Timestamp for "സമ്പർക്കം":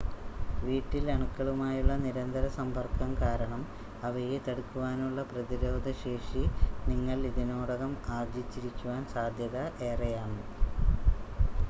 2.55-3.11